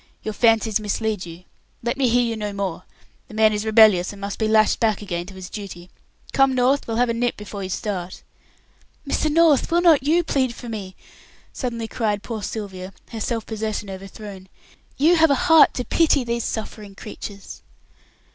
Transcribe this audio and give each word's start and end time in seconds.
"Your 0.23 0.33
fancies 0.33 0.79
mislead 0.79 1.27
you. 1.27 1.43
Let 1.83 1.95
me 1.95 2.09
hear 2.09 2.23
you 2.23 2.35
no 2.35 2.53
more. 2.53 2.85
The 3.27 3.35
man 3.35 3.53
is 3.53 3.67
rebellious, 3.67 4.11
and 4.11 4.19
must 4.19 4.39
be 4.39 4.47
lashed 4.47 4.79
back 4.79 5.03
again 5.03 5.27
to 5.27 5.35
his 5.35 5.47
duty. 5.47 5.91
Come, 6.33 6.55
North, 6.55 6.87
we'll 6.87 6.97
have 6.97 7.09
a 7.09 7.13
nip 7.13 7.37
before 7.37 7.61
you 7.61 7.69
start." 7.69 8.23
"Mr. 9.07 9.31
North, 9.31 9.69
will 9.69 9.79
not 9.81 10.01
you 10.01 10.23
plead 10.23 10.55
for 10.55 10.67
me?" 10.69 10.95
suddenly 11.53 11.87
cried 11.87 12.23
poor 12.23 12.41
Sylvia, 12.41 12.93
her 13.11 13.21
self 13.21 13.45
possession 13.45 13.91
overthrown. 13.91 14.49
"You 14.97 15.17
have 15.17 15.29
a 15.29 15.35
heart 15.35 15.75
to 15.75 15.85
pity 15.85 16.23
these 16.23 16.45
suffering 16.45 16.95
creatures." 16.95 17.61